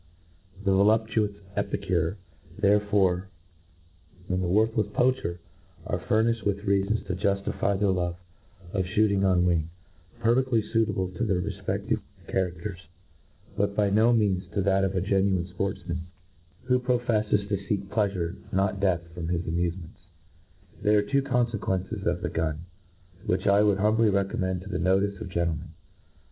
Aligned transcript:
Th^ 0.63 0.63
voluptuous 0.63 1.29
epicure, 1.55 2.17
there^ 2.59 2.81
fore, 2.89 3.27
and 4.27 4.41
the 4.41 4.47
worthlefs 4.47 4.89
■ 4.89 4.93
poacher, 4.93 5.39
are 5.85 5.99
^furniihed 5.99 6.43
with 6.43 6.61
reafons 6.65 7.05
to 7.05 7.13
juftify 7.15 7.79
their 7.79 7.89
IpV^e 7.89 8.15
of 8.73 8.85
fliooting 8.85 9.23
on 9.23 9.45
^ing, 9.45 9.65
perfedly 10.19 10.63
fuitable 10.73 11.15
to 11.15 11.23
their 11.23 11.39
refpcftive 11.39 12.01
cha 12.31 12.35
f 12.39 12.47
afters— 12.47 12.87
^but 13.59 13.75
by 13.75 13.91
no 13.91 14.11
means 14.11 14.47
to 14.55 14.61
that 14.63 14.83
of 14.83 14.95
a 14.95 15.01
genuine 15.01 15.45
fportfman. 15.45 15.99
44 16.65 16.65
INTRODUCTION. 16.65 16.67
§)ortftnan, 16.67 16.67
who 16.67 16.79
profcflcs 17.43 17.47
to 17.47 17.57
feck 17.57 17.79
picafurc, 17.89 18.37
not 18.51 18.79
death, 18.79 19.01
from 19.13 19.27
his 19.27 19.43
amufements. 19.43 20.07
There 20.81 20.97
arc 20.97 21.09
two 21.09 21.21
confequenccs 21.21 22.07
of 22.07 22.21
the 22.23 22.29
gun, 22.29 22.61
which 23.27 23.45
I 23.45 23.61
would 23.61 23.77
humbly 23.77 24.09
recommend 24.09 24.61
to 24.61 24.69
the 24.69 24.79
notice 24.79 25.21
of 25.21 25.29
gentlemen. 25.29 25.73